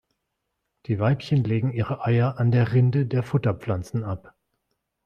[0.87, 4.33] Die Weibchen legen ihre Eier an der Rinde der Futterpflanzen ab.